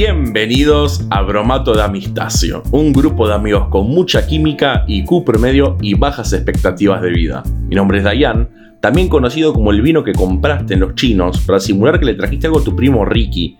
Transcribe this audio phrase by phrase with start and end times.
[0.00, 5.94] Bienvenidos a Bromato de Amistacio, un grupo de amigos con mucha química, IQ promedio y
[5.94, 7.42] bajas expectativas de vida.
[7.68, 8.48] Mi nombre es Dayan,
[8.80, 12.46] también conocido como el vino que compraste en los chinos para simular que le trajiste
[12.46, 13.58] algo a tu primo Ricky.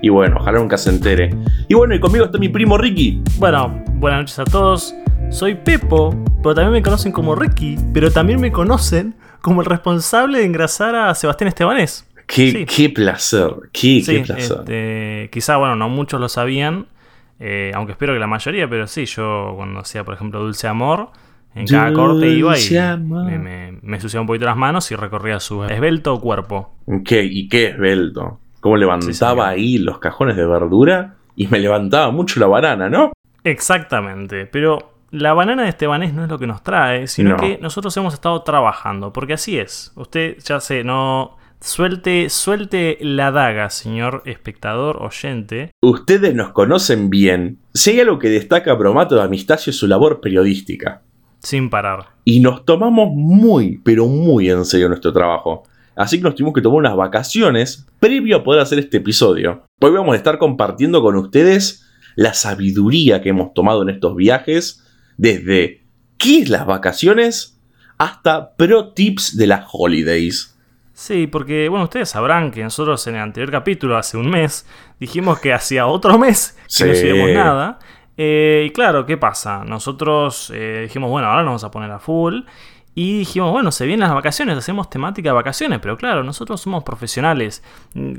[0.00, 1.34] Y bueno, ojalá nunca se entere.
[1.66, 3.20] Y bueno, y conmigo está mi primo Ricky.
[3.38, 4.94] Bueno, buenas noches a todos.
[5.30, 10.38] Soy Pepo, pero también me conocen como Ricky, pero también me conocen como el responsable
[10.38, 12.06] de engrasar a Sebastián Estebanés.
[12.32, 14.58] Qué, placer, qué, placer.
[14.60, 16.86] Este, quizá, bueno, no muchos lo sabían,
[17.40, 21.10] eh, aunque espero que la mayoría, pero sí, yo cuando hacía, por ejemplo, Dulce Amor,
[21.56, 26.20] en cada corte iba y me, me, un poquito las manos y recorría su esbelto
[26.20, 26.76] cuerpo.
[27.04, 27.24] ¿Qué?
[27.24, 28.38] ¿Y qué esbelto?
[28.60, 31.16] ¿Cómo levantaba ahí los cajones de verdura?
[31.34, 33.12] Y me levantaba mucho la banana, ¿no?
[33.42, 37.96] Exactamente, pero la banana de Estebanés no es lo que nos trae, sino que nosotros
[37.96, 39.92] hemos estado trabajando, porque así es.
[39.96, 45.72] Usted ya sé, no Suelte, suelte la daga, señor espectador oyente.
[45.82, 47.58] Ustedes nos conocen bien.
[47.74, 51.02] Si hay algo que destaca Bromato de Amistacio es su labor periodística.
[51.40, 52.14] Sin parar.
[52.24, 55.64] Y nos tomamos muy, pero muy en serio nuestro trabajo.
[55.96, 59.64] Así que nos tuvimos que tomar unas vacaciones previo a poder hacer este episodio.
[59.80, 61.86] Hoy vamos a estar compartiendo con ustedes
[62.16, 64.82] la sabiduría que hemos tomado en estos viajes,
[65.18, 65.84] desde
[66.16, 67.60] qué es las vacaciones
[67.98, 70.56] hasta pro tips de las holidays.
[71.00, 74.66] Sí, porque, bueno, ustedes sabrán que nosotros en el anterior capítulo, hace un mes,
[75.00, 77.78] dijimos que hacía otro mes que no hicimos nada.
[78.18, 79.64] Eh, y claro, ¿qué pasa?
[79.64, 82.42] Nosotros eh, dijimos, bueno, ahora nos vamos a poner a full.
[82.94, 86.84] Y dijimos, bueno, se vienen las vacaciones, hacemos temática de vacaciones, pero claro, nosotros somos
[86.84, 87.62] profesionales.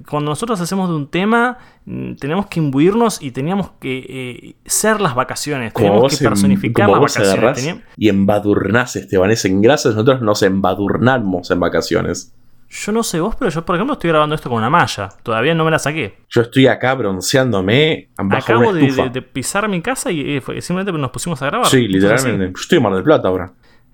[0.10, 5.02] Cuando nosotros hacemos de un tema, mm, tenemos que imbuirnos y teníamos que eh, ser
[5.02, 7.84] las vacaciones, tenemos que personificar las vacaciones.
[7.96, 12.34] Y embadurnás, Esteban, en grasa, nosotros nos embadurnamos en vacaciones.
[12.74, 15.10] Yo no sé vos, pero yo, por ejemplo, estoy grabando esto con una malla.
[15.24, 16.20] Todavía no me la saqué.
[16.30, 18.10] Yo estoy acá bronceándome.
[18.16, 21.68] Acabo de, pisar mi casa y eh, simplemente nos pusimos a grabar.
[21.68, 22.46] Sí, literalmente.
[22.46, 23.52] Yo estoy en Mar del Plata ahora.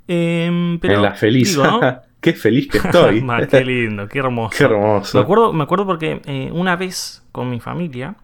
[0.08, 1.60] Em, en la feliz.
[2.22, 3.26] qué feliz que estoy.
[3.50, 4.56] qué lindo, qué hermoso.
[4.56, 5.18] Qué hermoso.
[5.18, 8.16] Me acuerdo, me acuerdo porque eh, una vez con mi familia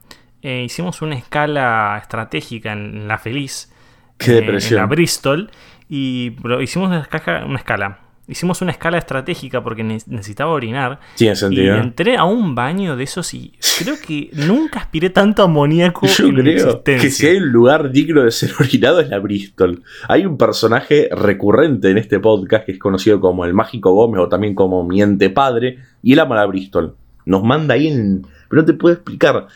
[0.44, 3.74] eh, hicimos una escala estratégica en La Feliz.
[4.19, 4.78] Qué depresión.
[4.78, 5.50] En la Bristol.
[5.90, 11.00] Y hicimos una escala Hicimos una escala estratégica porque necesitaba orinar.
[11.18, 11.76] Tiene sentido.
[11.76, 16.08] Y entré a un baño de esos y creo que nunca aspiré tanto amoníaco.
[16.08, 19.84] Yo creo que si hay un lugar digno de ser orinado es la Bristol.
[20.08, 24.30] Hay un personaje recurrente en este podcast que es conocido como el Mágico Gómez o
[24.30, 26.96] también como Miente Padre y él ama la Bristol.
[27.26, 28.26] Nos manda ahí en.
[28.48, 29.48] Pero no te puedo explicar.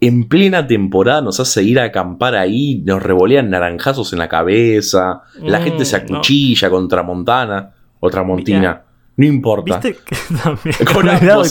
[0.00, 5.22] En plena temporada nos hace ir a acampar ahí, nos revolean naranjazos en la cabeza,
[5.40, 7.70] la gente se mm, acuchilla contra Montana.
[8.04, 8.82] Otra montina.
[9.16, 9.78] No importa.
[9.80, 10.76] ¿Viste que también?
[10.92, 11.44] Con, helado,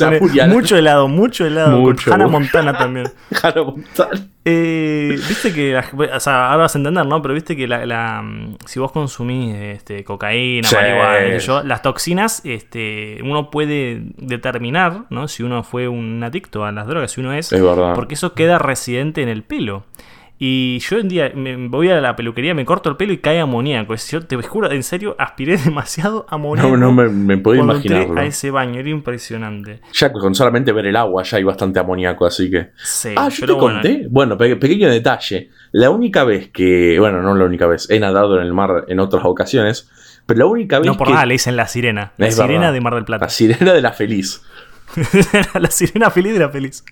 [0.50, 1.80] mucho helado, mucho helado.
[1.80, 2.12] Mucho.
[2.12, 3.06] Con Hannah Montana también.
[3.41, 4.28] Hannah Montana.
[4.46, 7.22] Eh, viste que, o sea, ahora vas a entender, ¿no?
[7.22, 8.22] Pero viste que la,
[8.66, 15.30] si vos consumís este, cocaína, marihuana, las toxinas, este, uno puede determinar, ¿no?
[15.30, 17.53] Si uno fue un adicto a las drogas, si uno es.
[17.53, 17.94] Es verdad.
[17.96, 19.86] Porque eso queda residente en el pelo.
[20.46, 23.40] Y yo un día me voy a la peluquería, me corto el pelo y cae
[23.40, 23.96] amoníaco.
[23.96, 26.68] Yo te juro, en serio, aspiré demasiado amoníaco.
[26.68, 28.09] No, no me, me puedo imaginar.
[28.18, 29.80] A ese baño, era impresionante.
[29.94, 32.72] Ya con solamente ver el agua ya hay bastante amoníaco, así que.
[32.76, 34.08] Sí, ah, yo te conté.
[34.09, 35.50] Bueno, pequeño detalle.
[35.72, 37.00] La única vez que.
[37.00, 37.90] Bueno, no la única vez.
[37.90, 39.90] He nadado en el mar en otras ocasiones.
[40.25, 40.88] Pero la única vez.
[40.88, 42.12] No por nada le dicen la sirena.
[42.18, 43.28] La sirena de Mar del Plata.
[43.28, 44.42] La sirena de la feliz.
[45.59, 46.84] la sirena feliz de la feliz.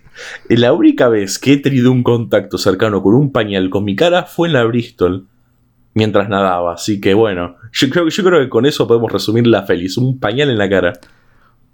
[0.50, 4.24] La única vez que he tenido un contacto cercano con un pañal con mi cara
[4.24, 5.28] fue en la Bristol.
[5.94, 6.74] Mientras nadaba.
[6.74, 7.58] Así que bueno.
[7.74, 9.98] Yo creo, yo creo que con eso podemos resumir la feliz.
[9.98, 10.94] Un pañal en la cara.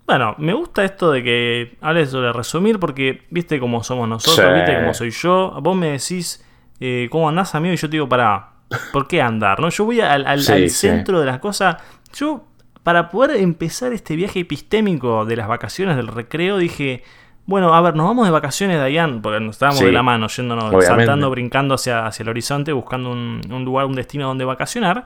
[0.08, 4.74] Bueno, me gusta esto de que hables sobre resumir porque viste cómo somos nosotros, viste
[4.74, 5.60] cómo soy yo.
[5.62, 6.46] Vos me decís
[6.80, 8.52] eh, cómo andás, amigo, y yo te digo, para,
[8.94, 9.60] ¿por qué andar?
[9.60, 9.70] ¿no?
[9.70, 11.76] Yo voy al, al centro de las cosas.
[12.14, 12.47] Yo
[12.88, 17.04] para poder empezar este viaje epistémico de las vacaciones del recreo, dije,
[17.46, 20.86] bueno, a ver, nos vamos de vacaciones, Dayan, porque nos estábamos de la mano, yéndonos,
[20.86, 25.04] saltando, brincando hacia, hacia el horizonte, buscando un, lugar, un destino donde vacacionar.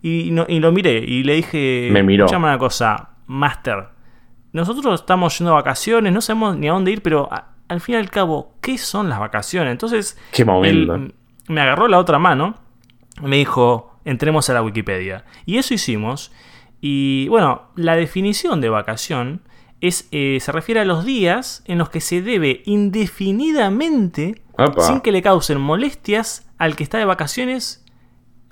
[0.00, 2.26] Y, lo miré y le dije, me miró.
[2.36, 3.88] una cosa, Master,
[4.52, 7.28] nosotros estamos yendo de vacaciones, no sabemos ni a dónde ir, pero
[7.66, 9.72] al fin y al cabo, ¿qué son las vacaciones?
[9.72, 11.00] Entonces, Qué momento.
[11.48, 12.54] me agarró la otra mano,
[13.22, 15.24] me dijo, entremos a la Wikipedia.
[15.46, 16.30] Y eso hicimos.
[16.86, 19.40] Y bueno, la definición de vacación
[19.80, 24.42] es, eh, se refiere a los días en los que se debe indefinidamente,
[24.86, 27.82] sin que le causen molestias, al que está de vacaciones.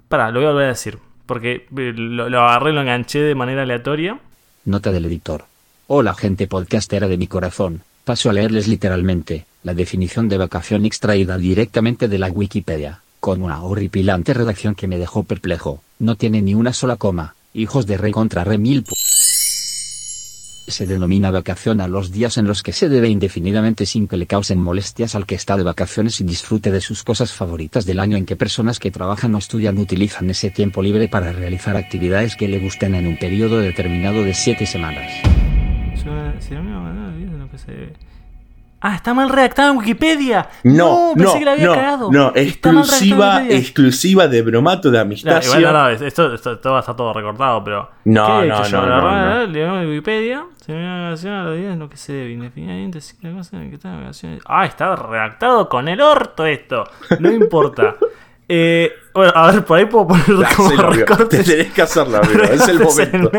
[0.08, 3.34] Pará, lo voy a volver a decir, porque eh, lo, lo agarré, lo enganché de
[3.34, 4.18] manera aleatoria.
[4.64, 5.44] Nota del editor.
[5.86, 9.44] Hola gente podcastera de mi corazón, paso a leerles literalmente.
[9.62, 14.96] la definición de vacación extraída directamente de la Wikipedia, con una horripilante redacción que me
[14.96, 18.84] dejó perplejo, no tiene ni una sola coma, hijos de re contra re mil.
[20.68, 24.26] Se denomina vacación a los días en los que se debe indefinidamente sin que le
[24.26, 28.16] causen molestias al que está de vacaciones y disfrute de sus cosas favoritas del año
[28.16, 32.48] en que personas que trabajan o estudian utilizan ese tiempo libre para realizar actividades que
[32.48, 35.10] le gusten en un periodo determinado de siete semanas.
[38.84, 40.48] Ah, está mal redactado en Wikipedia.
[40.64, 42.10] No, no, pensé que la había cagado.
[42.10, 45.40] No, exclusiva, exclusiva de bromato de amistad.
[45.40, 47.88] No, igual, no, esto, esto, esto, va a estar todo recortado, pero.
[48.04, 50.46] No, ¿qué no, no, no, no, en Wikipedia.
[50.56, 52.98] Se me vacación a los días lo que se debe indefinidamente.
[53.20, 54.10] La cosa que está.
[54.46, 56.84] Ah, está redactado con el orto esto.
[57.20, 57.94] No importa.
[58.48, 61.28] eh, bueno, a ver, por ahí puedo poner como recortes.
[61.44, 62.42] Te tenés que hacerlo, amigo.
[62.44, 63.30] Es el momento.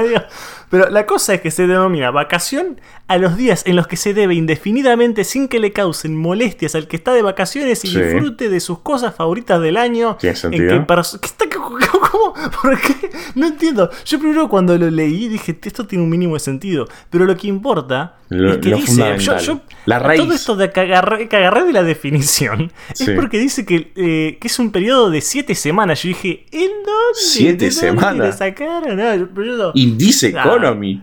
[0.74, 4.16] Pero la cosa es que se denomina vacación a los días en los que se
[4.16, 8.60] debe indefinidamente sin que le causen molestias al que está de vacaciones y disfrute de
[8.60, 10.18] sus cosas favoritas del año.
[10.20, 10.84] ¿Tiene sentido?
[10.88, 12.34] ¿Qué está, ¿Cómo?
[12.62, 13.12] ¿Por qué?
[13.36, 13.90] No entiendo.
[14.04, 16.88] Yo primero cuando lo leí dije, esto tiene un mínimo de sentido.
[17.12, 19.18] Pero lo que importa es que dice...
[19.20, 20.22] Yo, la raíz.
[20.22, 24.58] Todo esto de que agarré, de la definición es porque dice que, eh, que, es
[24.58, 26.04] un periodo de siete semanas.
[26.04, 27.14] Yo dije, ¿en dónde?
[27.16, 28.38] ¿Siete semanas?
[28.38, 28.96] sacaron?
[28.96, 31.02] No, yo, y dice Economy.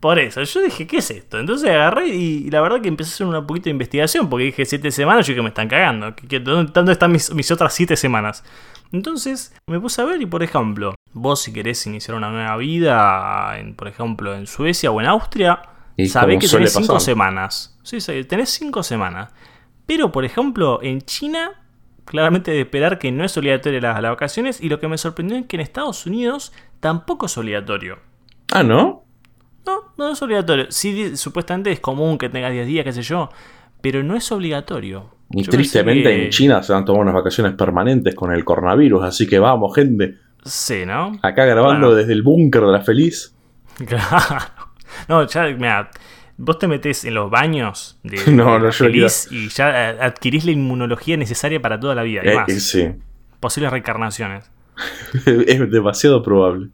[0.00, 1.38] Por eso, yo dije, ¿qué es esto?
[1.38, 4.64] Entonces agarré y, la verdad que empecé a hacer un poquito de investigación, porque dije
[4.64, 6.14] siete semanas, yo que me están cagando.
[6.72, 8.42] ¿Dónde están mis, otras siete semanas?
[8.92, 13.58] Entonces me puse a ver y, por ejemplo, vos si querés iniciar una nueva vida,
[13.58, 15.60] en, por ejemplo, en Suecia o en Austria,
[16.08, 17.78] sabés que tenés cinco semanas.
[17.82, 19.30] Sí, sí, tenés cinco semanas.
[19.84, 21.60] Pero, por ejemplo, en China,
[22.10, 25.38] claramente de esperar que no es obligatorio las, las vacaciones, y lo que me sorprendió
[25.38, 28.00] es que en Estados Unidos tampoco es obligatorio.
[28.52, 29.04] Ah, ¿no?
[29.64, 30.66] No, no es obligatorio.
[30.70, 33.30] Sí, supuestamente es común que tengas 10 días, qué sé yo,
[33.80, 35.14] pero no es obligatorio.
[35.30, 39.28] Y tristemente en China se van a tomar unas vacaciones permanentes con el coronavirus, así
[39.28, 40.16] que vamos, gente.
[40.44, 41.16] Sí, ¿no?
[41.22, 43.34] Acá grabando desde el búnker de la feliz.
[43.86, 44.44] Claro.
[45.08, 45.90] No, ya, mira,
[46.40, 51.60] vos te metés en los baños de, la feliz y ya adquirís la inmunología necesaria
[51.60, 52.22] para toda la vida.
[52.24, 52.62] Eh, más.
[52.62, 52.88] Sí.
[53.38, 54.50] Posibles reencarnaciones.
[55.26, 56.68] es demasiado probable.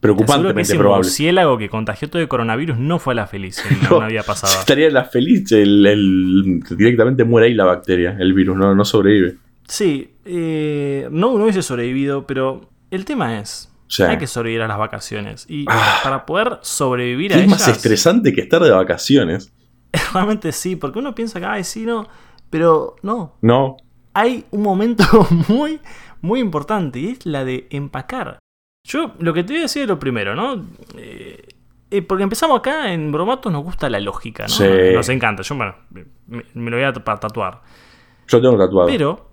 [0.00, 1.02] Preocupantemente que probable.
[1.02, 4.60] El murciélago que contagió todo el coronavirus no fue la feliz en no, había pasado.
[4.60, 9.36] Estaría la feliz, el, directamente muere ahí la bacteria, el virus, no, no sobrevive.
[9.66, 13.72] Sí, eh, no, no hubiese sobrevivido, pero el tema es,
[14.06, 15.46] hay que sobrevivir a las vacaciones.
[15.48, 16.00] Y ah.
[16.02, 17.46] para poder sobrevivir a ellas...
[17.46, 19.52] Es más estresante que estar de vacaciones.
[20.12, 22.06] Realmente sí, porque uno piensa que, ay, sí, no,
[22.50, 23.36] pero no.
[23.40, 23.76] No.
[24.14, 25.04] Hay un momento
[25.48, 25.80] muy,
[26.20, 28.38] muy importante y es la de empacar.
[28.84, 30.64] Yo lo que te voy a decir es lo primero, ¿no?
[30.96, 31.46] Eh,
[31.90, 34.94] eh, porque empezamos acá en Bromato, nos gusta la lógica, ¿no?
[34.94, 35.42] Nos encanta.
[35.42, 35.74] Yo, bueno,
[36.26, 37.62] me, lo voy a tatuar.
[38.26, 38.88] Yo tengo tatuado.
[38.88, 39.30] Pero,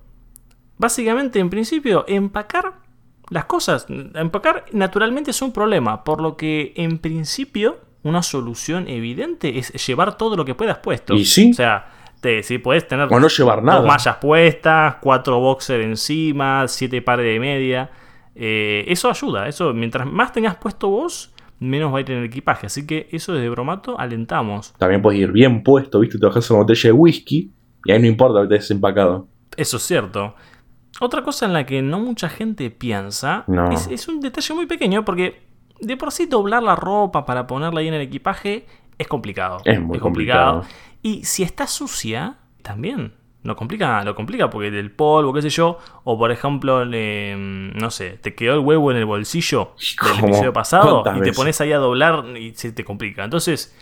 [0.78, 2.85] básicamente, en principio, empacar
[3.30, 6.04] las cosas, empacar naturalmente es un problema.
[6.04, 11.16] Por lo que, en principio, una solución evidente es llevar todo lo que puedas puesto.
[11.16, 11.52] ¿Y sí?
[11.52, 11.88] O sea,
[12.42, 13.08] si puedes tener.
[13.12, 13.80] O no llevar nada.
[13.80, 17.90] Dos mallas puestas, cuatro boxers encima, siete pares de media.
[18.36, 22.26] Eh, eso ayuda, eso mientras más tengas puesto vos, menos va a ir en el
[22.26, 22.68] equipaje.
[22.68, 24.74] Así que eso desde bromato alentamos.
[24.78, 26.18] También puedes ir bien puesto, ¿viste?
[26.18, 27.52] Te bajas una botella de whisky
[27.86, 29.28] y ahí no importa que te desempacado.
[29.56, 30.36] Eso es cierto.
[31.00, 33.46] Otra cosa en la que no mucha gente piensa
[33.90, 35.44] es, un detalle muy pequeño porque
[35.82, 38.66] de por sí doblar la ropa para ponerla ahí en el equipaje
[38.98, 39.62] es complicado.
[39.66, 40.64] Es muy complicado.
[41.02, 43.14] Y si está sucia, también
[43.46, 48.18] no complica, lo complica porque del polvo, qué sé yo, o por ejemplo, no sé,
[48.22, 51.78] te quedó el huevo en el bolsillo del episodio pasado y te pones ahí a
[51.78, 53.24] doblar y se te complica.
[53.24, 53.76] Entonces,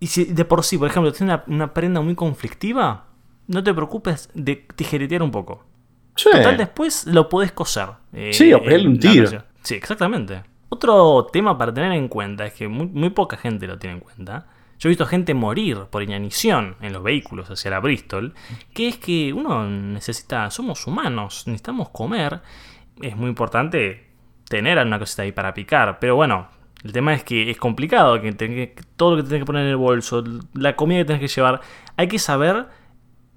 [0.00, 3.06] y si de por sí, por ejemplo, tienes una, prenda muy conflictiva,
[3.46, 5.64] no te preocupes de tijeretear un poco.
[6.14, 7.88] Total, después lo podés coser.
[8.12, 9.30] Eh, sí, o pegarle un tiro.
[9.62, 10.42] Sí, exactamente.
[10.68, 14.46] Otro tema para tener en cuenta es que muy poca gente lo tiene en cuenta
[14.80, 18.32] yo he visto gente morir por inanición en los vehículos hacia la Bristol,
[18.72, 22.40] que es que uno necesita, somos humanos, necesitamos comer.
[23.02, 24.06] Es muy importante
[24.48, 26.48] tener una cosita ahí para picar, pero bueno,
[26.82, 29.76] el tema es que es complicado, que, todo lo que tienes que poner en el
[29.76, 30.24] bolso,
[30.54, 31.60] la comida que tienes que llevar,
[31.98, 32.64] hay que saber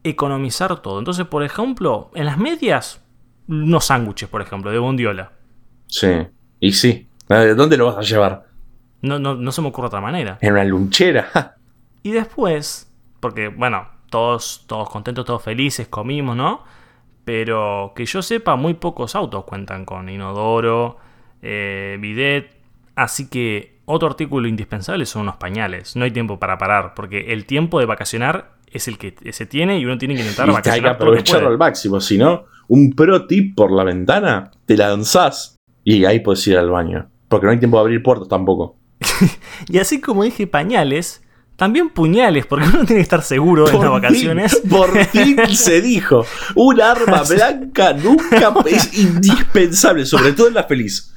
[0.03, 1.00] economizar todo.
[1.00, 3.03] Entonces, por ejemplo, en las medias,
[3.48, 5.31] unos sándwiches, por ejemplo, de bondiola.
[5.88, 6.27] Sí,
[6.60, 7.07] y sí.
[7.27, 8.48] ¿Dónde lo vas a llevar?
[9.01, 10.38] No, no, no se me ocurre otra manera.
[10.41, 11.55] En una lunchera.
[12.03, 16.63] y después, porque bueno, todos, todos contentos, todos felices, comimos, ¿no?
[17.25, 20.98] Pero que yo sepa, muy pocos autos cuentan con inodoro,
[21.41, 22.55] eh, bidet.
[22.95, 25.95] Así que otro artículo indispensable son unos pañales.
[25.95, 29.80] No hay tiempo para parar, porque el tiempo de vacacionar es el que se tiene
[29.80, 32.01] y uno tiene que intentar Y hay que aprovecharlo al máximo.
[32.01, 36.70] Si no, un pro tip por la ventana, te lanzás y ahí puedes ir al
[36.70, 37.10] baño.
[37.27, 38.77] Porque no hay tiempo de abrir puertas tampoco.
[39.70, 41.24] Y así como dije pañales,
[41.56, 44.62] también puñales, porque uno tiene que estar seguro en las fin, vacaciones.
[44.70, 46.25] por fin se dijo.
[46.56, 51.12] Un arma blanca nunca es indispensable, sobre todo en la feliz.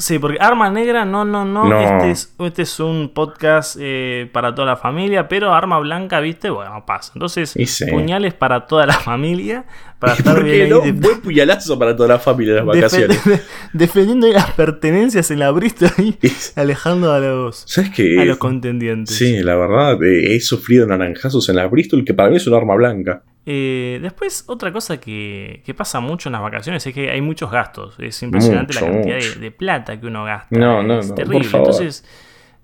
[0.00, 1.64] Sí, porque Arma Negra, no, no, no.
[1.68, 1.78] No.
[1.80, 6.48] Este, es, este es un podcast eh, para toda la familia, pero Arma Blanca, viste,
[6.48, 7.12] bueno, pasa.
[7.14, 7.84] Entonces, sí.
[7.90, 9.66] puñales para toda la familia,
[9.98, 10.80] para ¿Y estar por bien qué no?
[10.80, 13.22] Un buen puñalazo para toda la familia en las vacaciones.
[13.24, 13.42] defen-
[13.74, 16.16] defendiendo las pertenencias en la Bristol y
[16.56, 18.18] alejando a los, ¿Sabes qué?
[18.20, 19.14] a los contendientes.
[19.14, 22.54] Sí, la verdad, eh, he sufrido naranjazos en la Bristol que para mí es un
[22.54, 23.22] arma blanca.
[23.46, 27.50] Eh, después, otra cosa que, que pasa mucho en las vacaciones es que hay muchos
[27.50, 27.94] gastos.
[27.98, 30.46] Es impresionante Mucho, la cantidad de, plata que uno gasta.
[30.58, 31.48] No, no, es no, terrible.
[31.52, 32.04] Entonces,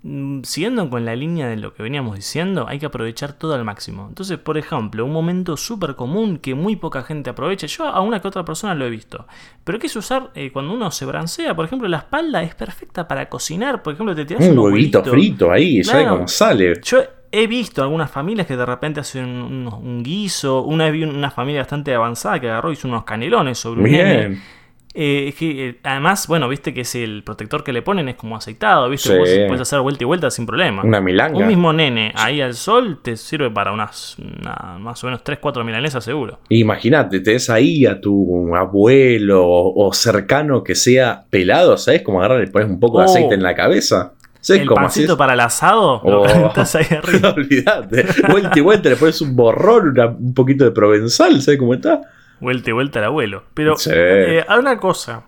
[0.03, 3.65] mm, siguiendo con la línea de lo que veníamos diciendo, hay que aprovechar todo al
[3.65, 4.07] máximo.
[4.09, 7.67] Entonces, por ejemplo, un momento súper común que muy poca gente aprovecha.
[7.67, 9.27] Yo a una que otra persona lo he visto.
[9.65, 11.57] Pero que es usar eh, cuando uno se brancea.
[11.57, 13.83] Por ejemplo, la espalda es perfecta para cocinar.
[13.83, 16.17] Por ejemplo, te tiras Un unos huevito frito ahí, ¿sabes Claro.
[16.17, 16.81] cómo sale?
[16.85, 17.03] Yo
[17.33, 20.63] he visto algunas familias que de repente hacen un, un guiso.
[20.63, 23.91] Una vez vi una familia bastante avanzada que agarró y hizo unos canelones sobre un
[23.91, 24.17] nene.
[24.29, 24.43] Bien.
[24.99, 28.35] Eh, que eh, además, bueno, viste que es el protector que le ponen es como
[28.35, 29.41] aceitado, viste, Sí.
[29.47, 30.83] Puedes hacer vuelta y vuelta sin problema.
[30.85, 31.37] Una milanga.
[31.37, 35.63] Un mismo nene ahí al sol te sirve para unas una- más o menos 3-4
[35.65, 36.39] milanesas seguro.
[36.49, 42.01] Imagínate, tenés ahí a tu abuelo o, o cercano que sea pelado, ¿sabes?
[42.01, 43.11] Como agarrar y le pones un poco de Oh.
[43.11, 44.15] aceite en la cabeza.
[44.47, 45.17] ¿Sabes el pancito haces?
[45.17, 46.25] para el asado lo Oh.
[46.25, 47.31] calentás ahí arriba.
[47.37, 48.07] Olvídate.
[48.31, 52.01] Vuelta y vuelta, le pones un borrón, una- un poquito de provenzal, ¿sabes cómo está?
[52.41, 53.45] Vuelta y vuelta al abuelo.
[53.55, 53.91] Pero Sí.
[53.93, 55.25] eh, hay una cosa.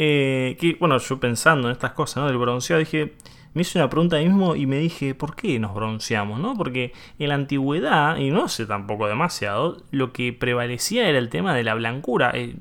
[0.00, 2.26] eh, que, bueno, yo pensando en estas cosas, ¿no?
[2.28, 3.14] Del bronceado, dije.
[3.54, 6.38] Me hice una pregunta ahí mismo y me dije, ¿por qué nos bronceamos?
[6.38, 6.54] ¿no?
[6.54, 11.54] Porque en la antigüedad, y no sé tampoco demasiado, lo que prevalecía era el tema
[11.54, 12.30] de la blancura.
[12.34, 12.54] Eh,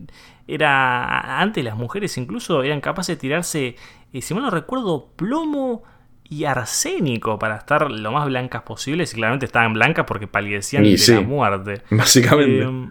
[0.48, 1.40] era.
[1.42, 3.76] Antes las mujeres incluso eran capaces de tirarse,
[4.14, 5.84] eh, si mal no recuerdo, plomo
[6.30, 9.12] y arsénico para estar lo más blancas posibles.
[9.14, 11.14] Y claramente estaban blancas porque palidecían Y de sí.
[11.14, 11.82] la muerte.
[11.92, 12.64] Básicamente.
[12.64, 12.90] Eh,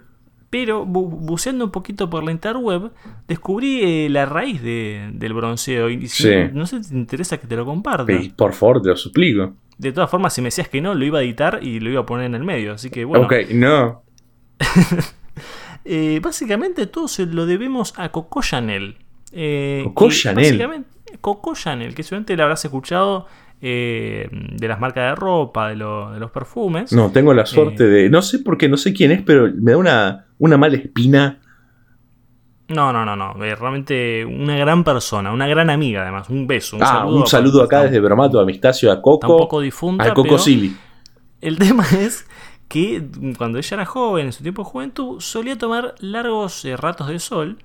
[0.49, 2.93] pero bu- buceando un poquito por la interweb,
[3.29, 5.91] descubrí eh, la raíz de- del bronceo.
[5.91, 6.31] Y si Sí.
[6.53, 8.13] no, no sé si te interesa que te lo comparta.
[8.37, 9.55] Por favor, te lo suplico.
[9.77, 12.01] De todas formas, si me decías que no, lo iba a editar y lo iba
[12.01, 12.73] a poner en el medio.
[12.73, 13.27] Así que bueno.
[13.27, 14.03] ok, no.
[15.89, 18.97] Eh, básicamente todo se lo debemos a Coco Chanel.
[19.31, 20.45] Eh, Coco Chanel.
[20.45, 23.27] básicamente- Coco Chanel, que seguramente la habrás escuchado
[23.61, 26.93] eh, de las marcas de ropa, de, lo- de los perfumes.
[26.93, 28.11] No, tengo la suerte de.
[28.11, 31.41] No sé por qué, no sé quién es, pero me da una, una mala espina.
[32.69, 33.45] No, no, no, no.
[33.45, 36.29] eh, realmente una gran persona, una gran amiga además.
[36.29, 36.77] Un beso.
[36.77, 37.17] Un ah, saludo.
[37.17, 39.21] un saludo acá desde Bromato, Amistacio, a Coco.
[39.29, 40.05] Tampoco difunta.
[40.05, 40.77] a Coco Silly.
[41.41, 42.27] El tema es
[42.69, 43.07] que
[43.39, 47.21] cuando ella era joven, en su tiempo de juventud, solía tomar largos eh, ratos de
[47.21, 47.59] sol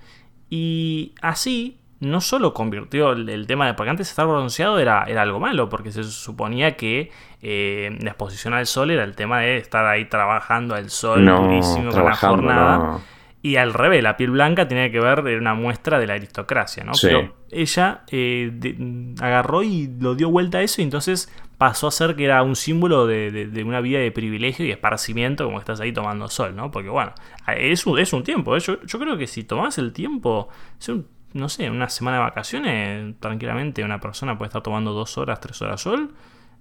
[0.51, 3.73] y así no solo convirtió el, el tema de.
[3.75, 7.09] Porque antes estar bronceado era, era algo malo, porque se suponía que
[7.41, 11.43] eh, la exposición al sol era el tema de estar ahí trabajando al sol No,
[11.43, 12.77] durísimo con la jornada.
[12.77, 13.01] no.
[13.43, 16.83] Y al revés, la piel blanca tenía que ver era una muestra de la aristocracia,
[16.83, 16.93] ¿no?
[16.93, 17.07] Sí.
[17.07, 21.27] Pero ella eh, de- agarró y lo dio vuelta a eso y entonces
[21.57, 24.69] pasó a ser que era un símbolo de, de- de una vida de privilegio y
[24.71, 26.69] esparcimiento como estás ahí tomando sol, ¿no?
[26.69, 27.13] Porque bueno,
[27.57, 28.59] es un, es un tiempo, ¿eh?
[28.59, 32.23] yo, yo creo que si tomás el tiempo, es un- no sé, una semana de
[32.23, 36.11] vacaciones, tranquilamente una persona puede estar tomando dos horas, tres horas sol,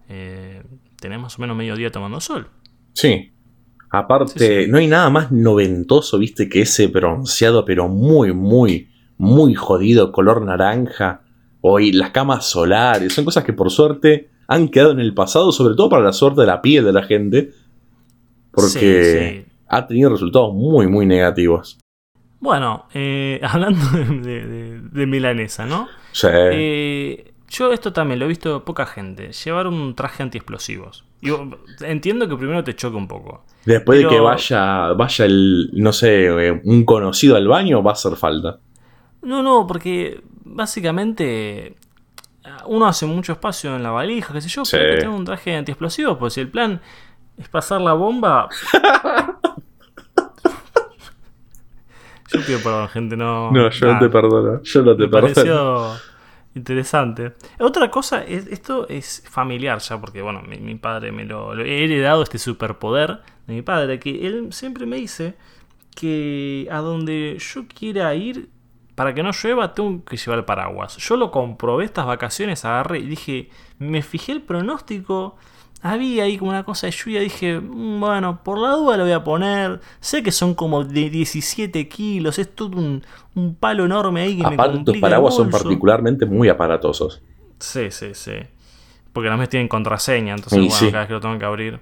[0.09, 0.63] eh,
[1.01, 2.49] tenés más o menos medio día tomando sol.
[2.93, 3.33] Sí.
[3.93, 4.71] Aparte, Sí, sí.
[4.71, 10.43] no hay nada más noventoso, viste, que ese bronceado, pero muy, muy, muy jodido, color
[10.43, 11.23] naranja.
[11.61, 13.13] O y las camas solares.
[13.13, 16.41] Son cosas que por suerte han quedado en el pasado, sobre todo para la suerte
[16.41, 17.51] de la piel de la gente.
[18.51, 19.53] Porque sí.
[19.69, 21.79] ha tenido resultados muy, muy negativos.
[22.41, 25.89] Bueno, eh, hablando de, de- de milanesa, ¿no?
[26.13, 26.27] Sí.
[26.33, 29.33] Eh, yo esto también lo he visto poca gente.
[29.33, 31.05] Llevar un traje antiexplosivos.
[31.21, 31.49] Yo
[31.81, 33.45] entiendo que primero te choque un poco.
[33.67, 37.95] Después de que vaya, vaya el, no sé, eh, un conocido al baño, va a
[37.95, 38.59] hacer falta.
[39.23, 41.77] No, no, porque básicamente
[42.67, 44.77] uno hace mucho espacio en la valija, qué sé yo, Sí.
[44.79, 46.81] pero que tenga un traje antiexplosivo, pues si el plan
[47.37, 48.49] es pasar la bomba.
[52.33, 53.51] yo pido perdón, gente, no.
[53.51, 54.63] No, yo no te perdono.
[54.63, 55.35] Yo no te Me perdono.
[55.35, 56.03] pareció
[56.55, 57.35] interesante.
[57.59, 61.65] Otra cosa, es, esto es familiar ya, porque bueno, mi, mi padre me lo, lo-
[61.65, 65.37] He heredado este superpoder de mi padre, que él siempre me dice
[65.95, 68.51] que a donde yo quiera ir,
[68.95, 70.97] para que no llueva, tengo que llevar paraguas.
[70.99, 75.37] Yo lo comprobé estas vacaciones, agarré y dije, me fijé el pronóstico
[75.83, 77.21] había ahí como una cosa de lluvia.
[77.21, 79.81] Dije, "Mm, bueno, por la duda lo voy a poner.
[80.01, 82.39] Sé que son como de 17 kilos.
[82.39, 83.03] Es todo un,
[83.35, 85.65] un palo enorme ahí que me Aparte, tus complica el paraguas son bolso".
[85.65, 87.23] particularmente muy aparatosos.
[87.59, 88.33] Sí, sí, sí.
[89.13, 90.87] Porque además tienen contraseña, entonces Y bueno, sí.
[90.87, 91.81] cada vez que lo tengo que abrir.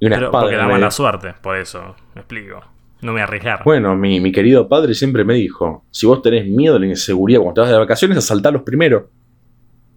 [0.00, 2.60] Y una Pero porque da mala suerte, por eso, me explico.
[3.00, 3.62] No me voy a arriesgar.
[3.64, 7.40] Bueno, mi, mi querido padre siempre me dijo: si vos tenés miedo de la inseguridad
[7.40, 9.10] cuando te vas de vacaciones, asaltalos primero.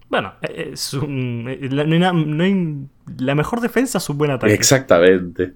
[0.09, 2.87] Bueno, eh, es un, la, no hay na- no hay-
[3.17, 4.53] la mejor defensa es un buen ataque.
[4.53, 5.53] Exactamente.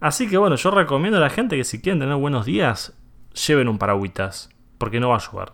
[0.00, 2.94] Así que bueno, yo recomiendo a la gente que si quieren tener buenos días,
[3.46, 5.52] lleven un paragüitas, porque no va a llover.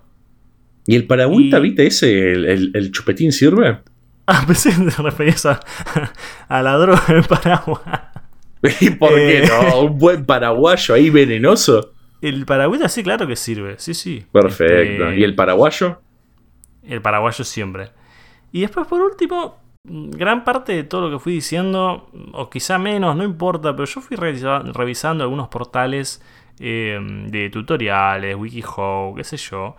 [0.87, 3.81] ¿Y el paragüita, Y- viste ese, el, el- el chupetín sirve?
[4.31, 5.59] Ah, pensé que te referías a,
[6.49, 7.81] a la droga del paraguas.
[8.81, 9.49] ¿Y por qué Eh.
[9.49, 9.81] no?
[9.85, 11.93] Un buen paraguayo ahí venenoso.
[12.21, 14.27] El paragüitas sí, claro que sirve, sí, sí.
[14.31, 15.05] Perfecto.
[15.09, 16.03] Este, ¿Y el paraguayo?
[16.83, 17.89] El paraguayo siempre.
[18.53, 19.57] Y después, por último,
[19.89, 24.01] gran parte de todo lo que fui diciendo, o quizá menos, no importa, pero yo
[24.01, 26.23] fui revisa- revisando algunos portales
[26.61, 29.77] eh, de tutoriales, WikiHow, qué sé yo.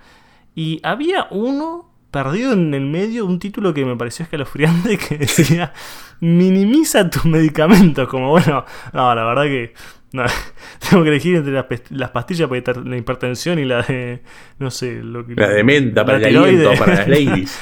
[0.56, 5.74] Y había uno perdido en el medio, un título que me pareció escalofriante que decía:
[6.20, 8.08] Minimiza tus medicamentos.
[8.08, 9.74] Como bueno, no, la verdad que.
[10.12, 10.24] no,
[10.90, 11.54] tengo que elegir entre
[11.90, 14.22] las, pastillas para la hipertensión y la de.
[14.58, 15.36] No sé, lo que.
[15.36, 17.60] La de menta, para el aliento, para las ladies.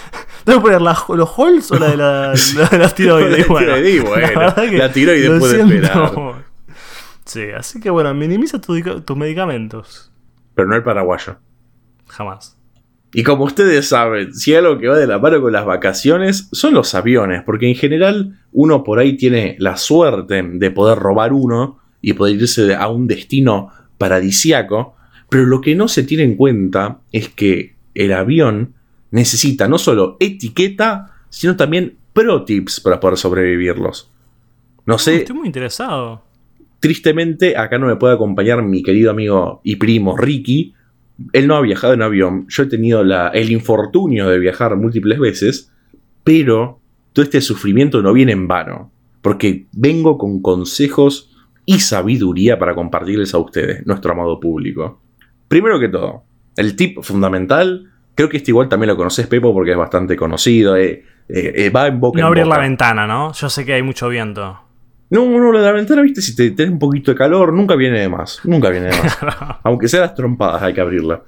[0.47, 3.47] ¿Tengo que poner la- los holes o la de la, la de las tiroides?
[3.49, 4.41] La tiroides, bueno,
[4.77, 5.73] la tiroides puede siento.
[5.75, 6.11] esperar.
[7.25, 10.09] Sí, así que bueno, minimiza tu tus medicamentos.
[10.55, 11.35] Pero no el paraguayo.
[12.07, 12.57] Jamás.
[13.13, 16.47] Y como ustedes saben, si hay algo que va de la mano con las vacaciones,
[16.53, 21.33] son los aviones, porque en general uno por ahí tiene la suerte de poder robar
[21.33, 24.95] uno y poder irse a un destino paradisiaco,
[25.29, 28.73] pero lo que no se tiene en cuenta es que el avión
[29.11, 34.11] necesita no solo etiqueta, sino también pro tips para poder sobrevivirlos.
[34.85, 36.23] No sé, Estoy muy interesado.
[36.79, 40.73] Tristemente, acá no me puede acompañar mi querido amigo y primo Ricky.
[41.33, 42.45] Él no ha viajado en avión.
[42.49, 45.71] Yo he tenido la- el infortunio de viajar múltiples veces.
[46.23, 46.79] Pero
[47.13, 48.91] todo este sufrimiento no viene en vano.
[49.21, 51.31] Porque vengo con consejos
[51.65, 55.01] y sabiduría para compartirles a ustedes, nuestro amado público.
[55.47, 56.23] Primero que todo,
[56.55, 57.91] el tip fundamental.
[58.17, 60.75] Creo que este igual también lo conoces, Pepo, porque es bastante conocido.
[60.75, 63.31] eh, eh, eh, va en boca No en abrir la ventana, ¿no?
[63.31, 64.59] Yo sé que hay mucho viento.
[65.11, 68.09] No, no, la ventana, viste, si te tenés un poquito de calor, nunca viene de
[68.09, 68.41] más.
[68.43, 69.19] Nunca viene de más.
[69.63, 71.21] Aunque sea las trompadas, hay que abrirla.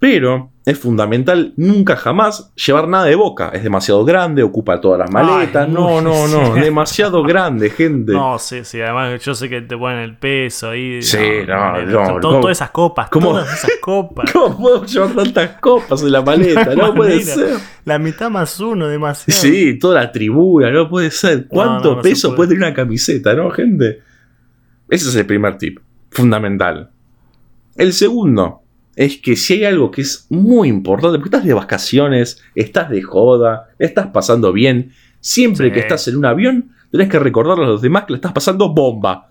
[0.00, 3.50] Pero es fundamental nunca jamás llevar nada de boca.
[3.52, 5.66] Es demasiado grande, ocupa todas las maletas.
[5.66, 6.54] Ay, no, no, no.
[6.54, 6.60] sí.
[6.60, 8.12] Demasiado grande, gente.
[8.12, 8.80] No, sí, sí.
[8.80, 11.02] Además, yo sé que te ponen el peso ahí.
[11.02, 12.20] Sí, no, no.
[12.20, 13.30] Todas esas copas, ¿Cómo?
[13.30, 14.30] todas esas copas.
[14.32, 16.74] ¿Cómo puedo llevar tantas copas en la maleta?
[16.76, 17.34] No puede manera.
[17.34, 17.56] ser.
[17.84, 19.40] La mitad más uno, demasiado.
[19.40, 21.48] Sí, toda la tribuna, no puede ser.
[21.48, 22.36] ¿Cuánto no, no se peso puede.
[22.36, 24.00] puede tener una camiseta, no, gente?
[24.88, 25.80] Ese es el primer tip,
[26.10, 26.90] fundamental.
[27.74, 28.62] El segundo
[28.98, 33.00] es que si hay algo que es muy importante, porque estás de vacaciones, estás de
[33.00, 35.72] joda, estás pasando bien, siempre Sí.
[35.72, 38.74] que estás en un avión, tenés que recordarle a los demás que le estás pasando
[38.74, 39.28] bomba.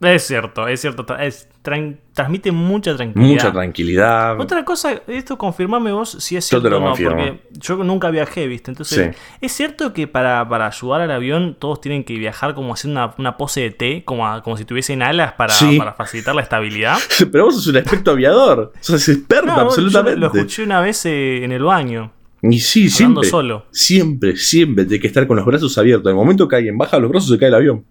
[0.00, 1.04] Es cierto, es cierto.
[1.04, 3.32] tra- es- tran- transmite mucha tranquilidad.
[3.32, 4.40] Mucha tranquilidad.
[4.40, 7.16] Otra cosa, esto confirmame vos si es Yo cierto te lo o no, confirmo.
[7.16, 8.70] porque yo nunca viajé, ¿viste?
[8.70, 9.22] Entonces, Sí.
[9.40, 13.14] ¿es cierto que para, para ayudar al avión todos tienen que viajar como haciendo una,
[13.18, 15.76] una pose de T, como, a- como si tuviesen alas para, Sí.
[15.78, 16.96] para facilitar la estabilidad?
[17.32, 18.72] Pero vos sos un experto aviador.
[18.78, 20.20] Sos experta, No, yo absolutamente.
[20.20, 23.28] lo escuché una vez eh, en el baño, Y sí, siempre.
[23.28, 23.66] solo.
[23.72, 26.04] Siempre, siempre tiene que estar con los brazos abiertos.
[26.06, 27.84] En el momento que alguien baja los brazos, se cae el avión.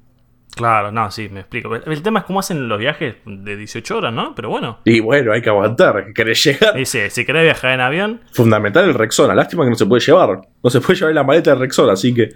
[0.58, 1.76] Claro, no, sí, me explico.
[1.76, 4.34] El tema es cómo hacen los viajes de 18 horas, ¿no?
[4.36, 4.80] Pero bueno.
[4.86, 6.14] Y bueno, hay que aguantar.
[6.14, 6.76] ¿Querés llegar?
[6.76, 9.34] Dice, si querés viajar en avión, Fundamental el Rexona.
[9.36, 10.42] Lástima que no se puede llevar.
[10.64, 12.30] No se puede llevar la maleta de Rexona, así que.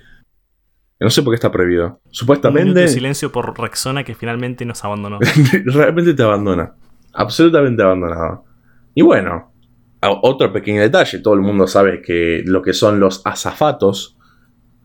[0.99, 1.83] No sé por qué está prohibido.
[1.85, 2.79] un minuto Supuestamente.
[2.79, 5.19] de silencio por Rexona que finalmente nos abandonó.
[5.65, 6.73] realmente te abandona.
[7.13, 8.45] Absolutamente abandonado.
[8.93, 9.51] Y bueno,
[10.01, 11.19] otro pequeño detalle.
[11.19, 14.17] Todo el mundo sabe que lo que son los azafatos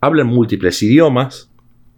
[0.01, 1.53] hablan múltiples idiomas,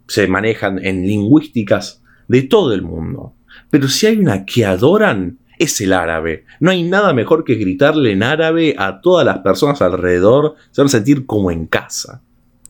[0.09, 3.33] se manejan en lingüísticas de todo el mundo.
[3.69, 6.45] Pero si hay una que adoran, es el árabe.
[6.59, 10.87] No hay nada mejor que gritarle en árabe a todas las personas alrededor, se van
[10.87, 12.21] a sentir como en casa.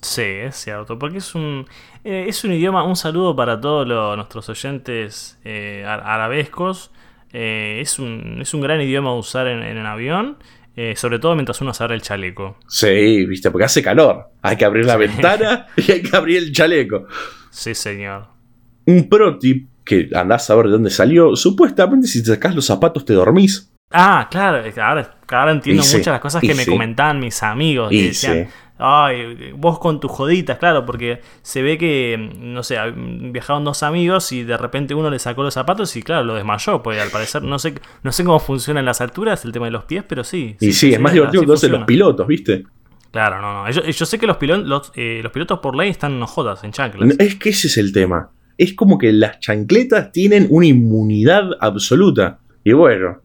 [0.01, 1.65] Sí, es cierto, porque es un,
[2.05, 6.91] eh, es un idioma, un saludo para todos los- nuestros oyentes eh, ar- arabescos.
[7.31, 10.37] Eh, es, un, es un gran idioma a usar en, en un avión,
[10.81, 12.57] eh, sobre todo mientras uno se abre el chaleco.
[12.69, 14.29] Sí, viste, porque hace calor.
[14.41, 17.05] Hay que abrir la ventana y hay que abrir el chaleco.
[17.49, 18.27] Sí, señor.
[18.85, 21.35] Un pro tip que andás a ver de dónde salió.
[21.35, 23.69] Supuestamente, si te sacás los zapatos, te dormís.
[23.91, 26.71] Ah, claro, ahora, ahora entiendo Y muchas de las cosas y que me sí.
[26.71, 27.89] comentaban mis amigos.
[27.89, 28.53] Que decían, sí.
[28.81, 34.31] Ay, vos con tus joditas, claro, porque se ve que, no sé, viajaron dos amigos
[34.31, 37.43] y de repente uno le sacó los zapatos y claro, lo desmayó, pues al parecer,
[37.43, 40.55] no sé, no sé cómo funcionan las alturas, el tema de los pies, pero sí.
[40.61, 42.63] Y sí, es más divertido que los pilotos, ¿viste?
[43.11, 43.71] Claro, no, no.
[43.71, 47.15] Yo, sé que los, pilotos, eh, los, pilotos por ley están en jodas, en chanclas.
[47.19, 48.29] Es que ese es el tema.
[48.57, 52.39] Es como que las chancletas tienen una inmunidad absoluta.
[52.63, 53.21] Y bueno,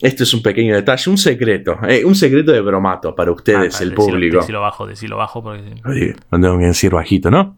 [0.00, 3.84] este es un pequeño detalle, un secreto, eh, un secreto de bromato para ustedes, ah,
[3.84, 4.38] el público.
[4.38, 5.42] Decilo bajo, decilo bajo.
[5.42, 5.74] Porque...
[5.86, 7.56] Oye, no tengo que decir bajito, ¿no?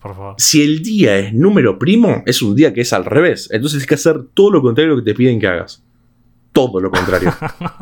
[0.00, 0.34] Por favor.
[0.38, 3.48] Si el día es número primo, es un día que es al revés.
[3.52, 5.84] Entonces tienes que hacer todo lo contrario que te piden que hagas.
[6.52, 7.32] Todo lo contrario.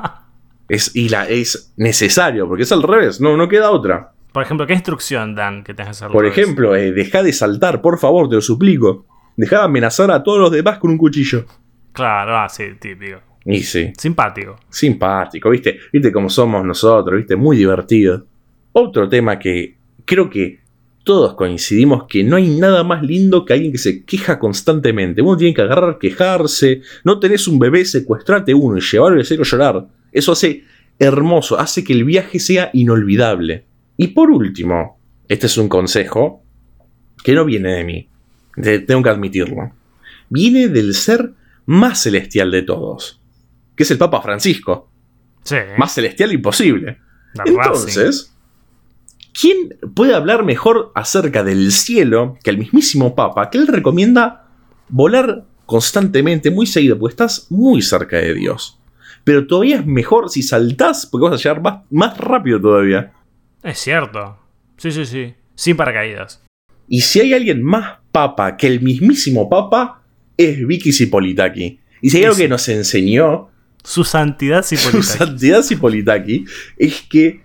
[0.69, 4.13] es, y la, es necesario, porque es al revés, no, no queda otra.
[4.33, 6.13] Por ejemplo, ¿qué instrucción dan que tengas que hacer?
[6.13, 9.07] Por ejemplo, eh, deja de saltar, por favor, te lo suplico.
[9.37, 11.45] Deja de amenazar a todos los demás con un cuchillo.
[11.93, 13.30] Claro, ah, sí, típico.
[13.51, 13.93] Y sí.
[13.97, 14.61] Simpático.
[14.69, 15.79] Simpático, ¿viste?
[15.93, 17.19] ¿Viste cómo somos nosotros?
[17.19, 17.35] ¿Viste?
[17.35, 18.25] Muy divertido.
[18.73, 20.61] Otro tema que creo que
[21.03, 25.23] todos coincidimos que no hay nada más lindo que alguien que se queja constantemente.
[25.23, 26.83] Uno tiene que agarrar, quejarse.
[27.05, 29.87] No tenés un bebé, secuestrate uno y llevarlo a hacerlo llorar.
[30.13, 30.63] Eso hace
[30.99, 33.65] hermoso, hace que el viaje sea inolvidable.
[33.97, 36.45] Y por último, este es un consejo
[37.25, 38.09] que no viene de mí.
[38.87, 39.73] tengo que admitirlo.
[40.29, 41.33] Viene del ser
[41.67, 43.20] más celestial de todos
[43.81, 44.91] que es el Papa Francisco.
[45.43, 45.57] Sí.
[45.79, 46.99] Más celestial imposible.
[47.47, 48.37] Entonces,
[49.41, 54.49] ¿quién puede hablar mejor acerca del cielo que el mismísimo Papa, que él recomienda
[54.91, 58.79] volar constantemente, muy seguido, porque estás muy cerca de Dios.
[59.25, 63.15] Pero todavía es mejor si saltás, porque vas a llegar más, más rápido todavía.
[63.63, 64.37] Es cierto.
[64.77, 65.35] Sí, sí, sí.
[65.55, 66.43] Sin paracaídas.
[66.87, 70.03] Y si hay alguien más papa que el mismísimo papa,
[70.37, 71.81] es Vicky Cipolitaki.
[72.03, 73.50] Y si hay algo que nos enseñó
[73.83, 75.03] su santidad Cipolitaki.
[75.03, 76.45] Su santidad Cipolitaki
[76.77, 77.43] es que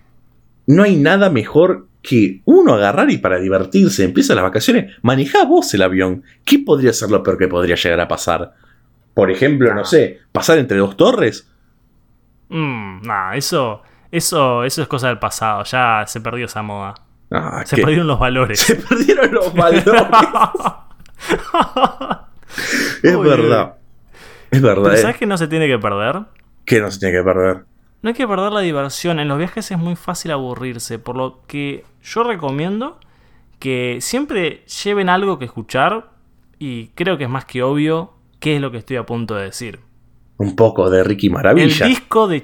[0.68, 5.74] no hay nada mejor que uno agarrar y para divertirse, empieza las vacaciones, maneja vos
[5.74, 6.24] el avión.
[6.44, 8.54] ¿Qué podría ser lo peor que podría llegar a pasar?
[9.14, 11.50] Por ejemplo, no sé, pasar entre dos torres.
[12.50, 15.64] Mmm, no, eso, eso, eso es cosa del pasado.
[15.64, 16.96] Ya se perdió esa moda.
[17.32, 18.60] Ah, se perdieron los valores.
[18.60, 19.94] Se perdieron los valores.
[23.04, 23.76] es verdad.
[24.56, 24.94] Es verdad.
[24.94, 24.98] Eh.
[24.98, 26.22] ¿Sabes que no se tiene que perder?
[26.64, 27.66] ¿Qué no se tiene que perder?
[28.02, 29.20] No hay que perder la diversión.
[29.20, 30.98] En los viajes es muy fácil aburrirse.
[30.98, 33.00] Por lo que yo recomiendo
[33.60, 36.10] que siempre lleven algo que escuchar.
[36.58, 39.44] Y creo que es más que obvio qué es lo que estoy a punto de
[39.44, 39.80] decir.
[40.38, 41.86] Un poco de Ricky Maravilla.
[41.86, 42.44] El disco de.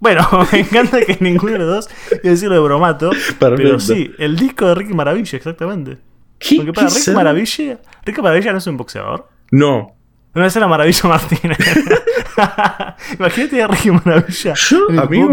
[0.00, 3.10] bueno, me encanta que ninguno de los dos iba a decirlo de bromato.
[3.38, 5.98] Pero sí, el disco de Ricky Maravilla, exactamente.
[6.38, 7.80] ¿Qué, Porque para Ricky Maravilla.
[8.06, 9.28] ¿Ricky Maravilla no es un boxeador?
[9.50, 9.94] No.
[10.34, 11.58] No, esa era Maravilla Martínez.
[13.18, 14.54] Imagínate a Ricky Maravilla.
[14.54, 15.30] Yo, amigo,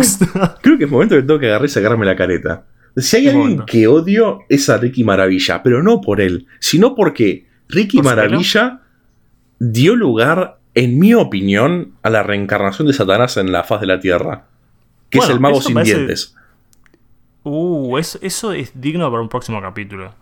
[0.62, 2.66] creo que es momento que tengo que agarrar y sacarme la careta.
[2.98, 7.48] Si hay alguien que odio es a Ricky Maravilla, pero no por él, sino porque
[7.70, 8.82] Ricky Maravilla
[9.60, 14.00] dio lugar, en mi opinión, a la reencarnación de Satanás en la faz de la
[14.02, 14.48] Tierra,
[15.10, 16.36] que es el mago sin dientes.
[17.44, 20.14] Uh, eso, es digno para un próximo capítulo.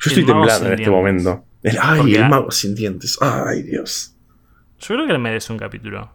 [0.00, 1.44] Yo estoy temblando en este momento
[1.80, 3.18] ay, el mago sin dientes.
[3.20, 4.14] Ay, Dios.
[4.80, 6.10] Yo creo que le merece un capítulo.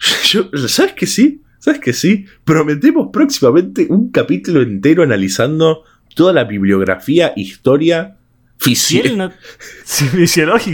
[0.68, 1.42] ¿Sabes que sí?
[1.58, 2.26] ¿Sabes que sí?
[2.44, 8.16] Prometemos próximamente un capítulo entero analizando toda la bibliografía, historia,
[8.60, 9.36] fisiológica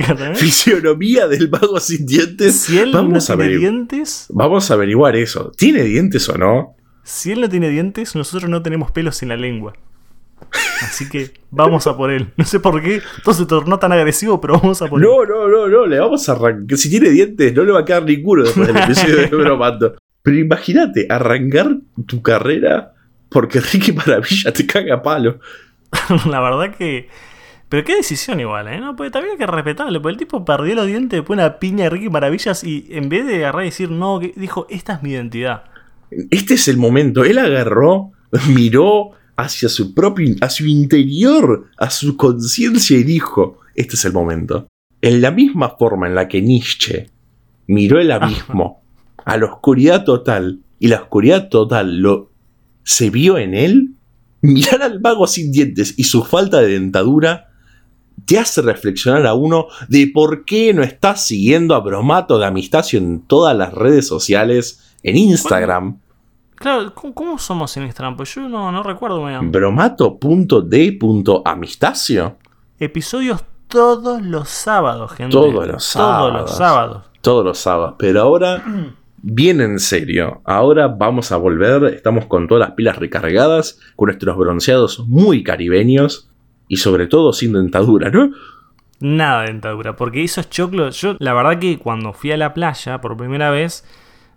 [0.08, 0.36] también.
[0.36, 2.56] Fisionomía del mago sin dientes.
[2.56, 4.26] Si él Vamos no tiene dientes.
[4.30, 5.52] Vamos a averiguar eso.
[5.56, 6.74] ¿Tiene dientes o no?
[7.04, 9.74] Si él no tiene dientes, nosotros no tenemos pelos en la lengua.
[10.82, 12.32] Así que vamos a por él.
[12.36, 15.08] No sé por qué todo se tornó tan agresivo, pero vamos a por él.
[15.08, 16.78] No, no, no, no, le vamos a arrancar.
[16.78, 19.96] Si tiene dientes, no le va a quedar ninguno después del episodio de Bromando.
[20.22, 22.94] Pero imagínate, arrancar tu carrera
[23.28, 25.38] porque Ricky Maravilla te caga a palo.
[26.30, 27.08] La verdad que.
[27.68, 28.78] Pero qué decisión igual, ¿eh?
[28.78, 29.98] No, porque también hay que respetarle.
[30.00, 33.26] Porque el tipo perdió los dientes, después una piña de Ricky Maravillas y en vez
[33.26, 35.64] de agarrar y decir no, dijo, esta es mi identidad.
[36.30, 37.24] Este es el momento.
[37.24, 38.12] Él agarró,
[38.48, 44.12] miró, hacia su propio, a su interior, a su conciencia y dijo, este es el
[44.12, 44.68] momento.
[45.02, 47.10] En la misma forma en la que Nietzsche
[47.66, 48.82] miró el abismo
[49.24, 52.30] a la oscuridad total y la oscuridad total lo
[52.82, 53.94] se vio en él,
[54.40, 57.48] mirar al mago sin dientes y su falta de dentadura
[58.24, 62.98] te hace reflexionar a uno de por qué no estás siguiendo a Bromato de Amistacio
[62.98, 66.00] en todas las redes sociales, en Instagram.
[66.56, 68.16] Claro, ¿cómo, somos en Instagram?
[68.16, 69.52] Pues yo no, recuerdo muy bien.
[69.52, 72.36] Bromato.d.amistacio.
[72.78, 75.32] Episodios todos los sábados, gente.
[75.32, 76.18] Todos los sábados.
[76.18, 77.02] Todos los sábados.
[77.20, 77.96] Todos los sábados.
[77.98, 78.64] Pero ahora
[79.28, 80.40] bien en serio.
[80.44, 86.30] Ahora vamos a volver, estamos con todas las pilas recargadas, con nuestros bronceados muy caribeños
[86.68, 88.30] y sobre todo sin dentadura, ¿no?
[89.00, 93.00] Nada de dentadura, porque esos choclos, yo la verdad que cuando fui a la playa
[93.00, 93.84] por primera vez,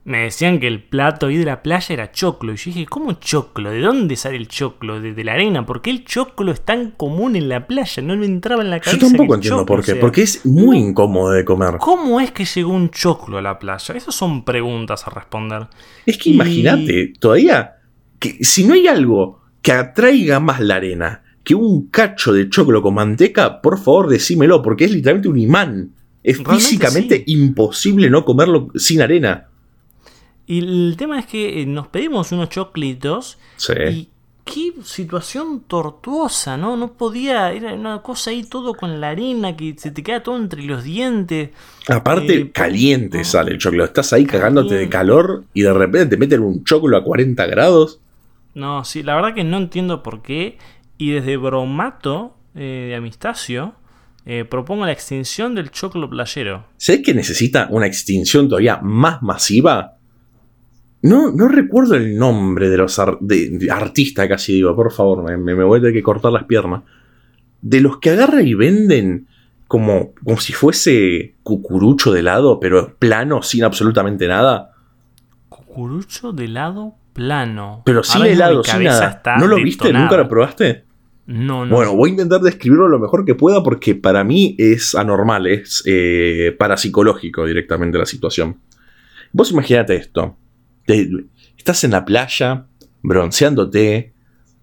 [0.03, 2.53] me decían que el plato ahí de la playa era choclo.
[2.53, 3.71] Y yo dije, ¿cómo choclo?
[3.71, 4.99] ¿De dónde sale el choclo?
[4.99, 5.65] ¿De, la arena?
[5.65, 8.01] ¿Por qué el choclo es tan común en la playa?
[8.01, 9.01] No me entraba en la cabeza.
[9.01, 9.95] Yo tampoco entiendo por qué.
[9.95, 11.75] Porque es muy incómodo de comer.
[11.79, 13.95] ¿Cómo es que llegó un choclo a la playa?
[13.95, 15.67] Esas son preguntas a responder.
[16.05, 17.75] Es que imagínate, todavía,
[18.17, 22.81] que si no hay algo que atraiga más la arena que un cacho de choclo
[22.81, 25.93] con manteca, por favor decímelo, porque es literalmente un imán.
[26.21, 29.48] Es físicamente imposible no comerlo sin arena.
[30.49, 33.37] Y el tema es que eh, nos pedimos unos choclitos.
[33.57, 33.73] Sí.
[33.87, 34.09] Y
[34.43, 36.75] qué situación tortuosa, ¿no?
[36.75, 40.37] No podía, era una cosa ahí todo con la arena que se te queda todo
[40.37, 41.51] entre los dientes.
[41.87, 43.85] Aparte, eh, caliente sale el choclo.
[43.85, 47.99] Estás ahí cagándote de calor y de repente te meten un choclo a 40 grados.
[48.55, 50.57] No, sí, la verdad que no entiendo por qué.
[50.97, 53.75] Y desde Bromato eh, de Amistacio
[54.49, 56.65] propongo la extinción del choclo playero.
[56.77, 59.98] ¿Sabes que necesita una extinción todavía más masiva?
[61.01, 65.79] No, no recuerdo el nombre de los artistas, casi digo, por favor, me, me, voy
[65.79, 66.83] a tener que cortar las piernas.
[67.61, 69.27] De los que agarran y venden
[69.67, 74.71] como, como si fuese cucurucho de helado, pero plano, sin absolutamente nada.
[75.47, 77.83] Cucurucho de helado plano.
[77.85, 79.21] Pero sin helado, sin nada.
[79.39, 79.93] ¿No lo viste?
[79.93, 80.85] ¿Nunca lo probaste?
[81.27, 81.75] No, no.
[81.75, 85.83] Bueno, voy a intentar describirlo lo mejor que pueda porque para mí es anormal, es
[85.85, 88.57] eh, parapsicológico directamente la situación.
[89.31, 90.38] Vos imaginate esto
[91.57, 92.65] estás en la playa,
[93.01, 94.13] bronceándote,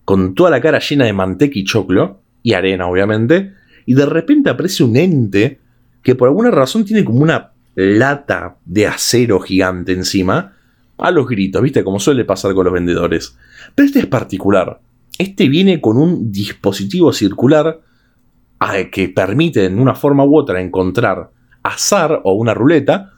[0.05, 3.53] con toda la cara llena de manteca y choclo, y arena obviamente,
[3.87, 5.61] y de repente aparece un ente
[6.03, 10.55] que por alguna razón tiene como una lata de acero gigante encima,
[10.99, 11.85] a los gritos, ¿viste?
[11.85, 13.37] Como suele pasar con los vendedores.
[13.75, 14.81] Pero este es particular.
[15.19, 17.81] Este viene con un dispositivo circular
[18.91, 21.31] que permite en una forma u otra encontrar
[21.63, 23.13] azar o una ruleta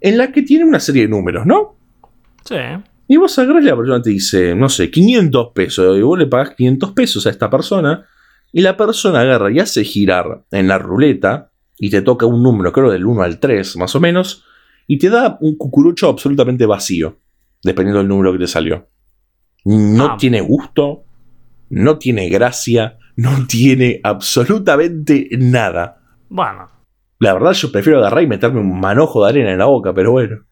[0.00, 1.76] en la que tiene una serie de números, ¿no?
[2.44, 2.56] Sí.
[3.06, 5.98] Y vos agarras y la persona te dice, no sé, 500 pesos.
[5.98, 8.06] Y vos le pagas 500 pesos a esta persona.
[8.52, 11.50] Y la persona agarra y hace girar en la ruleta.
[11.78, 14.44] Y te toca un número, creo del 1 al 3, más o menos.
[14.86, 17.18] Y te da un cucurucho absolutamente vacío.
[17.62, 18.88] Dependiendo del número que te salió.
[19.64, 20.16] No ah.
[20.18, 21.04] tiene gusto.
[21.70, 22.98] No tiene gracia.
[23.16, 26.00] No tiene absolutamente nada.
[26.28, 26.70] Bueno.
[27.20, 30.12] La verdad, yo prefiero agarrar y meterme un manojo de arena en la boca, pero
[30.12, 30.44] bueno.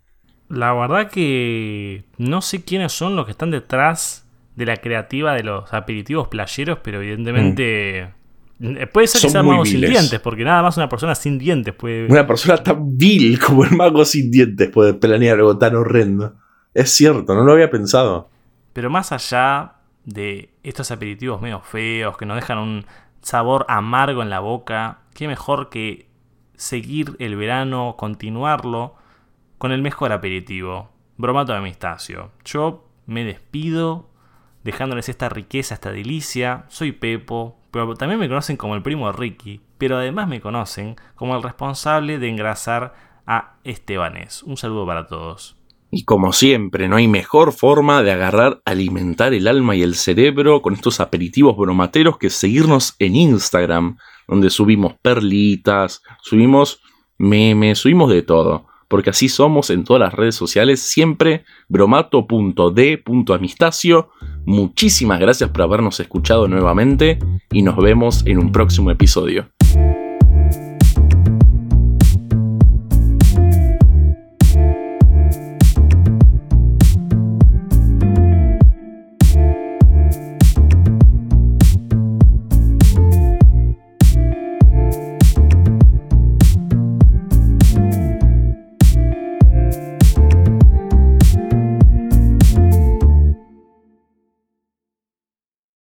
[0.53, 5.45] La verdad que no sé quiénes son los que están detrás de la creativa de
[5.45, 8.13] los aperitivos playeros, pero evidentemente...
[8.59, 8.75] Mm.
[8.93, 12.07] Puede ser que sean magos sin dientes, porque nada más una persona sin dientes puede...
[12.07, 16.35] Una persona tan vil como el mago sin dientes puede planear algo tan horrendo.
[16.75, 18.29] Es cierto, no lo había pensado.
[18.75, 22.85] Pero más allá de estos aperitivos medio feos, que nos dejan un
[23.23, 26.11] sabor amargo en la boca, qué mejor que
[26.57, 29.01] seguir el verano, continuarlo
[29.63, 32.33] con el mejor aperitivo, bromato de amistacio.
[32.45, 34.09] Yo me despido
[34.65, 36.65] dejándoles esta riqueza, esta delicia.
[36.67, 41.37] Soy Pepo, pero también me conocen como el primo Ricky, pero además me conocen como
[41.37, 42.95] el responsable de engrasar
[43.25, 44.43] a Estebanés.
[44.43, 45.57] Un saludo para todos.
[45.93, 50.61] Y como siempre, no hay mejor forma de agarrar, alimentar el alma y el cerebro
[50.61, 53.97] con estos aperitivos bromateros que seguirnos en Instagram,
[54.27, 56.83] donde subimos perlitas, subimos
[57.17, 64.11] memes, subimos de todo porque así somos en todas las redes sociales, siempre bromato.d.amistacio.
[64.45, 67.19] Muchísimas gracias por habernos escuchado nuevamente
[67.51, 69.49] y nos vemos en un próximo episodio.